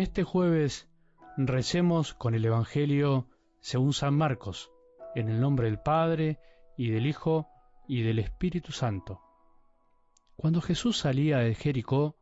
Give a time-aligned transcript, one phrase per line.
[0.00, 0.88] este jueves
[1.36, 3.28] recemos con el Evangelio
[3.60, 4.70] según San Marcos,
[5.14, 6.38] en el nombre del Padre,
[6.76, 7.48] y del Hijo,
[7.86, 9.20] y del Espíritu Santo.
[10.36, 12.16] Cuando Jesús salía de Jericó,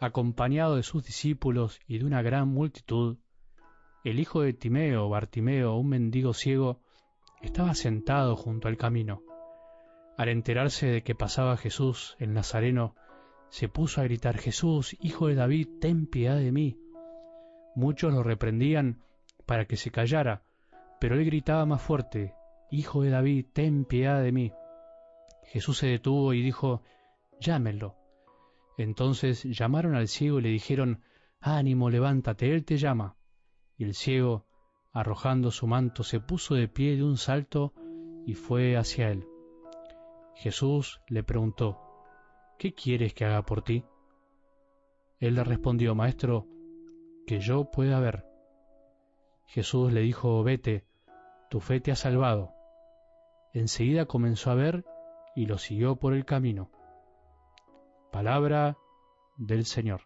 [0.00, 3.18] acompañado de sus discípulos y de una gran multitud,
[4.04, 6.80] el hijo de Timeo, Bartimeo, un mendigo ciego,
[7.42, 9.22] estaba sentado junto al camino.
[10.16, 12.94] Al enterarse de que pasaba Jesús, el Nazareno,
[13.50, 16.78] se puso a gritar, Jesús, hijo de David, ten piedad de mí.
[17.78, 19.04] Muchos lo reprendían
[19.46, 20.42] para que se callara,
[20.98, 22.34] pero él gritaba más fuerte,
[22.72, 24.52] Hijo de David, ten piedad de mí.
[25.44, 26.82] Jesús se detuvo y dijo,
[27.38, 27.94] Llámenlo.
[28.78, 31.04] Entonces llamaron al ciego y le dijeron,
[31.38, 33.14] Ánimo, levántate, él te llama.
[33.76, 34.44] Y el ciego,
[34.92, 37.74] arrojando su manto, se puso de pie de un salto
[38.26, 39.24] y fue hacia él.
[40.34, 41.78] Jesús le preguntó,
[42.58, 43.84] ¿Qué quieres que haga por ti?
[45.20, 46.48] Él le respondió, Maestro,
[47.28, 48.24] que yo pueda ver.
[49.44, 50.86] Jesús le dijo, Vete,
[51.50, 52.54] tu fe te ha salvado.
[53.52, 54.86] Enseguida comenzó a ver
[55.36, 56.70] y lo siguió por el camino.
[58.10, 58.78] Palabra
[59.36, 60.00] del Señor.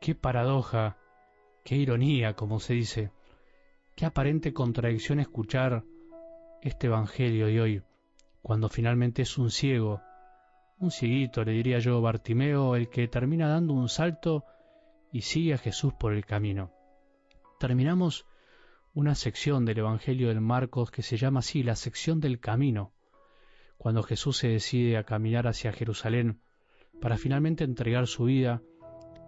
[0.00, 0.98] Qué paradoja,
[1.64, 3.10] qué ironía, como se dice,
[3.94, 5.84] qué aparente contradicción escuchar
[6.62, 7.82] este Evangelio de hoy,
[8.42, 10.00] cuando finalmente es un ciego,
[10.78, 14.44] un cieguito, le diría yo, Bartimeo, el que termina dando un salto
[15.12, 16.72] y sigue a Jesús por el camino.
[17.60, 18.26] Terminamos
[18.94, 22.92] una sección del Evangelio del Marcos que se llama así, la sección del camino,
[23.78, 26.40] cuando Jesús se decide a caminar hacia Jerusalén
[27.00, 28.62] para finalmente entregar su vida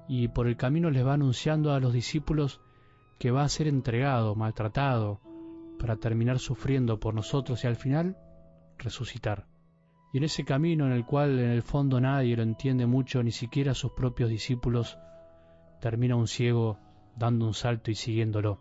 [0.09, 2.61] y por el camino les va anunciando a los discípulos
[3.19, 5.21] que va a ser entregado, maltratado,
[5.79, 8.17] para terminar sufriendo por nosotros y al final
[8.79, 9.47] resucitar.
[10.13, 13.33] Y en ese camino en el cual en el fondo nadie lo entiende mucho, ni
[13.33, 14.99] siquiera sus propios discípulos,
[15.81, 16.79] termina un ciego
[17.17, 18.61] dando un salto y siguiéndolo.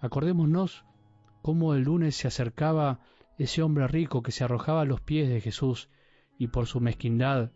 [0.00, 0.84] Acordémonos
[1.42, 3.00] cómo el lunes se acercaba
[3.36, 5.88] ese hombre rico que se arrojaba a los pies de Jesús
[6.38, 7.52] y por su mezquindad,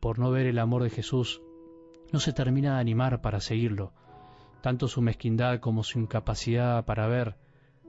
[0.00, 1.42] por no ver el amor de Jesús,
[2.12, 3.92] no se termina de animar para seguirlo,
[4.60, 7.36] tanto su mezquindad como su incapacidad para ver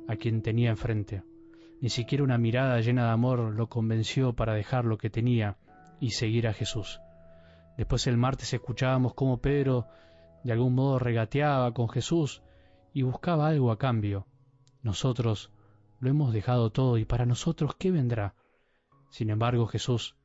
[0.08, 1.24] a quien tenía enfrente.
[1.82, 5.58] Ni siquiera una mirada llena de amor lo convenció para dejar lo que tenía
[6.00, 7.02] y seguir a Jesús.
[7.78, 9.88] Después el martes escuchábamos cómo Pedro
[10.44, 12.42] de algún modo regateaba con Jesús
[12.94, 14.28] y buscaba algo a cambio.
[14.84, 15.52] Nosotros
[16.00, 18.36] lo hemos dejado todo y para nosotros ¿qué vendrá?
[19.10, 20.16] Sin embargo Jesús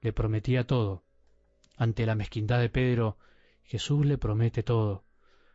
[0.00, 1.04] le prometía todo.
[1.76, 3.16] Ante la mezquindad de Pedro,
[3.62, 5.04] Jesús le promete todo.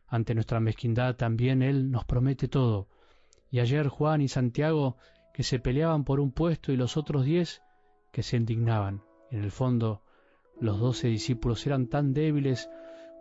[0.07, 2.87] Ante nuestra mezquindad también Él nos promete todo.
[3.51, 4.97] Y ayer Juan y Santiago
[5.33, 7.61] que se peleaban por un puesto y los otros diez
[8.11, 9.03] que se indignaban.
[9.29, 10.01] En el fondo,
[10.59, 12.69] los doce discípulos eran tan débiles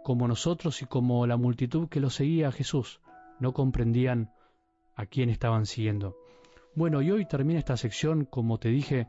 [0.03, 3.01] como nosotros y como la multitud que lo seguía a Jesús.
[3.41, 4.31] No comprendían
[4.95, 6.17] a quién estaban siguiendo.
[6.75, 9.09] Bueno, y hoy termina esta sección, como te dije,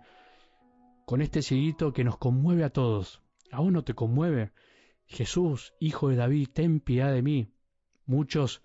[1.06, 3.22] con este cieguito que nos conmueve a todos.
[3.52, 4.52] ¿Aún no te conmueve?
[5.06, 7.54] Jesús, hijo de David, ten piedad de mí.
[8.08, 8.64] Muchos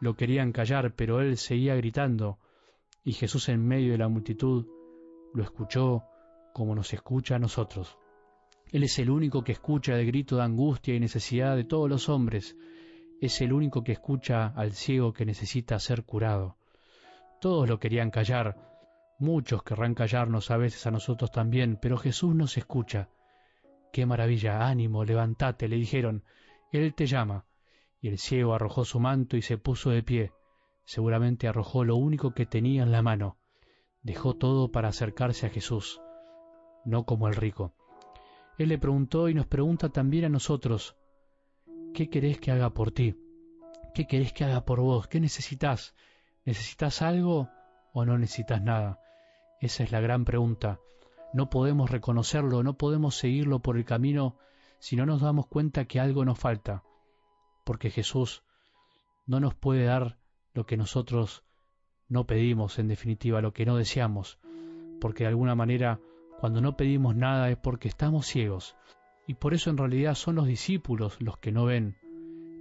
[0.00, 2.38] lo querían callar, pero él seguía gritando,
[3.04, 4.66] y Jesús en medio de la multitud
[5.32, 6.04] lo escuchó
[6.52, 7.96] como nos escucha a nosotros.
[8.72, 12.08] Él es el único que escucha el grito de angustia y necesidad de todos los
[12.08, 12.56] hombres,
[13.20, 16.56] es el único que escucha al ciego que necesita ser curado.
[17.40, 18.56] Todos lo querían callar,
[19.18, 23.08] muchos querrán callarnos a veces a nosotros también, pero Jesús nos escucha
[23.92, 26.22] Qué maravilla, ánimo, levántate, le dijeron,
[26.70, 27.44] Él te llama.
[28.00, 30.32] Y el ciego arrojó su manto y se puso de pie.
[30.84, 33.38] Seguramente arrojó lo único que tenía en la mano.
[34.02, 36.00] Dejó todo para acercarse a Jesús,
[36.84, 37.74] no como el rico.
[38.56, 40.96] Él le preguntó y nos pregunta también a nosotros,
[41.94, 43.16] ¿qué querés que haga por ti?
[43.94, 45.08] ¿Qué querés que haga por vos?
[45.08, 45.94] ¿Qué necesitas?
[46.44, 47.50] ¿Necesitas algo
[47.92, 49.00] o no necesitas nada?
[49.60, 50.80] Esa es la gran pregunta.
[51.32, 54.38] No podemos reconocerlo, no podemos seguirlo por el camino
[54.78, 56.82] si no nos damos cuenta que algo nos falta,
[57.70, 58.42] porque Jesús
[59.26, 60.18] no nos puede dar
[60.54, 61.44] lo que nosotros
[62.08, 64.40] no pedimos, en definitiva, lo que no deseamos,
[65.00, 66.00] porque de alguna manera
[66.40, 68.74] cuando no pedimos nada es porque estamos ciegos,
[69.28, 71.94] y por eso en realidad son los discípulos los que no ven.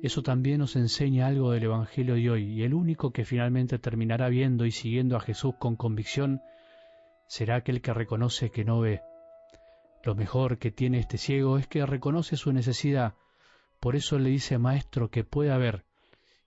[0.03, 4.29] Eso también nos enseña algo del Evangelio de hoy, y el único que finalmente terminará
[4.29, 6.39] viendo y siguiendo a Jesús con convicción
[7.25, 9.01] será aquel que reconoce que no ve.
[10.03, 13.15] Lo mejor que tiene este ciego es que reconoce su necesidad,
[13.79, 15.85] por eso le dice Maestro que pueda ver,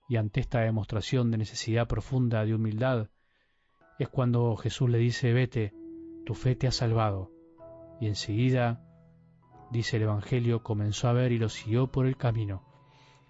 [0.08, 3.08] y ante esta demostración de necesidad profunda de humildad,
[3.98, 5.72] es cuando Jesús le dice, vete,
[6.26, 7.30] tu fe te ha salvado.
[8.00, 8.84] Y enseguida,
[9.70, 12.62] dice el Evangelio, comenzó a ver y lo siguió por el camino.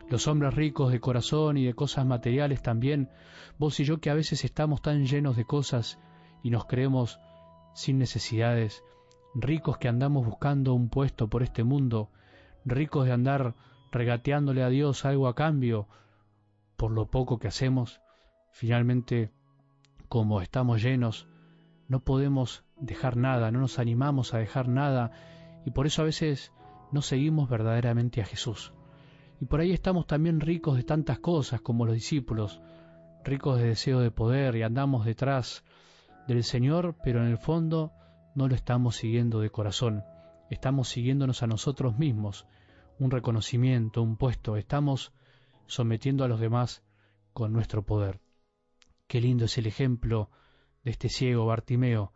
[0.09, 3.11] Los hombres ricos de corazón y de cosas materiales también,
[3.59, 5.99] vos y yo que a veces estamos tan llenos de cosas
[6.43, 7.21] y nos creemos
[7.75, 8.83] sin necesidades,
[9.35, 12.11] ricos que andamos buscando un puesto por este mundo,
[12.65, 13.55] ricos de andar
[13.93, 15.87] regateándole a Dios algo a cambio
[16.77, 18.01] por lo poco que hacemos,
[18.51, 19.31] finalmente,
[20.09, 21.29] como estamos llenos,
[21.89, 25.13] no podemos dejar nada, no nos animamos a dejar nada
[25.65, 26.53] y por eso a veces
[26.91, 28.73] no seguimos verdaderamente a Jesús.
[29.41, 32.61] Y por ahí estamos también ricos de tantas cosas como los discípulos,
[33.25, 35.65] ricos de deseo de poder y andamos detrás
[36.27, 37.93] del Señor, pero en el fondo
[38.35, 40.05] no lo estamos siguiendo de corazón,
[40.51, 42.47] estamos siguiéndonos a nosotros mismos,
[43.03, 45.13] un reconocimiento, un puesto, estamos
[45.67, 46.85] sometiendo a los demás
[47.33, 48.21] con nuestro poder.
[49.09, 50.31] Qué lindo es el ejemplo
[50.85, 52.13] de este ciego Bartimeo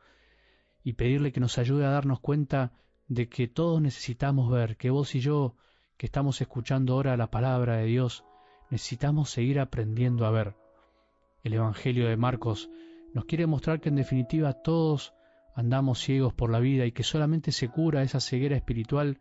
[0.84, 2.72] y pedirle que nos ayude a darnos cuenta
[3.08, 5.56] de que todos necesitamos ver, que vos y yo,
[5.96, 8.24] que estamos escuchando ahora la palabra de Dios,
[8.70, 10.54] necesitamos seguir aprendiendo a ver.
[11.42, 12.70] El Evangelio de Marcos
[13.12, 15.14] nos quiere mostrar que en definitiva todos
[15.56, 19.18] andamos ciegos por la vida y que solamente se cura esa ceguera espiritual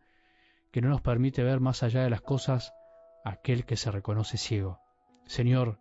[0.75, 2.73] que no nos permite ver más allá de las cosas
[3.23, 4.81] aquel que se reconoce ciego.
[5.25, 5.79] Señor,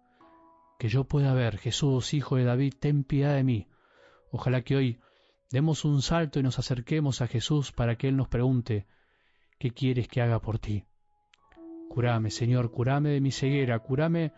[0.79, 3.67] que yo pueda ver, Jesús, Hijo de David, ten piedad de mí.
[4.31, 5.00] Ojalá que hoy
[5.50, 8.87] demos un salto y nos acerquemos a Jesús para que Él nos pregunte,
[9.58, 10.85] ¿qué quieres que haga por ti?
[11.88, 14.32] Curame, Señor, curame de mi ceguera, curame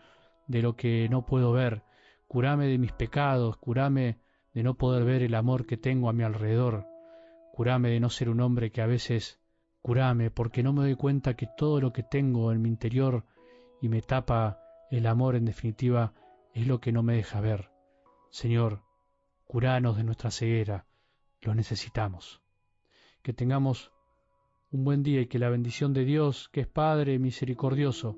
[0.47, 1.83] de lo que no puedo ver,
[2.27, 4.17] curame de mis pecados, curame
[4.55, 6.87] de no poder ver el amor que tengo a mi alrededor,
[7.53, 9.39] curame de no ser un hombre que a veces
[9.87, 13.23] Curame, porque no me doy cuenta que todo lo que tengo en mi interior
[13.81, 14.59] y me tapa
[14.91, 16.13] el amor en definitiva
[16.53, 17.71] es lo que no me deja ver.
[18.29, 18.83] Señor,
[19.45, 20.87] curanos de nuestra ceguera,
[21.39, 22.41] lo necesitamos.
[23.21, 23.93] Que tengamos
[24.71, 28.17] un buen día y que la bendición de Dios, que es Padre misericordioso,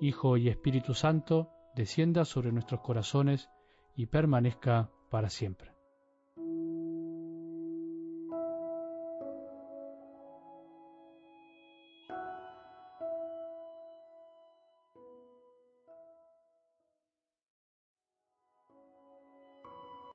[0.00, 3.50] Hijo y Espíritu Santo, descienda sobre nuestros corazones
[3.96, 5.79] y permanezca para siempre.